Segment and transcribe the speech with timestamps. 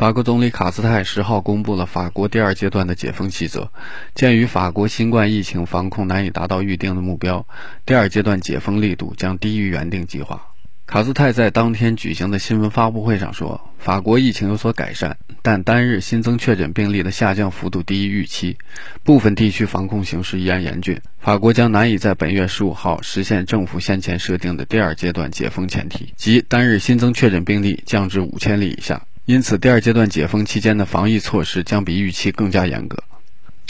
[0.00, 3.70] 法国总理卡斯泰十号公布了法国第二阶段的解封细则。
[4.14, 7.46] 鉴于法国新冠疫情防控难以达到预定的目标，
[7.84, 10.40] 第二阶段解封力度将低于原定计划。
[10.86, 18.56] 卡斯泰在当天举行的新闻发布会上说，法国疫情有所改善，但单日新增确诊病例的下降幅度低于预期，
[19.04, 20.98] 部分地区防控形势依然严峻。
[21.18, 29.02] 法国将难以在本月十五号实现政府先前设定的第二阶段解封前提，即单日新增确诊病例降至五千例以下。
[29.30, 33.04] 因此，第二阶段解封期间的防疫措施将比预期更加严格。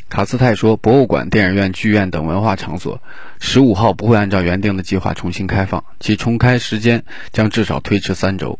[0.09, 3.03] 卡斯泰说，博物馆、电影院、剧院等文化场所
[3.41, 8.59] 十五号不会按照原定的计划重新开放，其重开时间将至少推迟三周。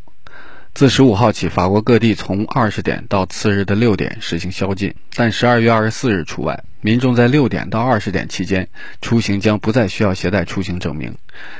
[0.75, 6.63] 自十五号起，法国各地从二十点到次日的六点实行宵禁，但十二月二十四日除外。
[6.81, 8.69] 民众在六点到二十点期间
[9.01, 11.15] 出行将不再需要携带出行证明，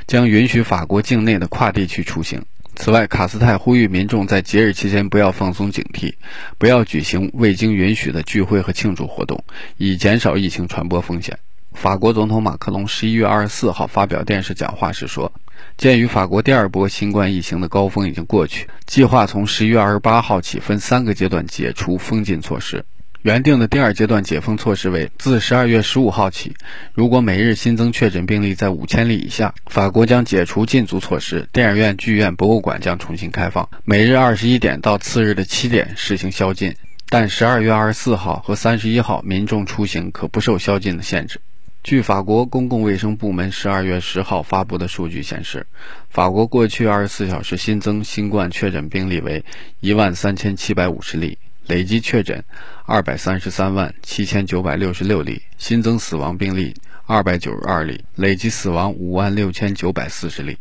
[0.05, 2.45] 将允许法国境内的跨地区出行。
[2.83, 6.15] 此外，卡斯泰呼吁民众在节日期间不要放松警惕，
[6.57, 9.43] 不要举行未经允许的聚会和庆祝活动，
[9.77, 11.37] 以减少疫情传播风险。
[11.73, 15.31] 法国总统马克龙十一月二十四号发表电视讲话时说
[15.77, 22.83] ：“鉴于法国第二波新冠疫情的高峰已经过去，计划从十一月二十八号起分三个阶段解除封禁措施。”
[23.23, 26.55] 原定的第二阶段解封措施为：自十二月十五号起，
[26.95, 36.73] 如果每日新增确诊病例在五千例以下，法国将解除禁足措施，电影院、剧院、博物馆将重新开放，每日二十一点到次日的七点实行宵禁。
[37.09, 41.39] 但十二月二十四号和三十一号，民众出行可不受宵禁的限制。
[41.83, 45.67] 据法国公共卫生部门十二月十号发布的数据显示，
[46.09, 49.45] 法国过去二十四小时新增新冠确诊病例为
[49.79, 51.37] 一万三千七百五十例。
[51.71, 52.43] 累计确诊
[52.85, 60.57] 二百三十三万七千九百六十六例，新增死亡病例二百九十二例，累计死亡五万六千九百四十例。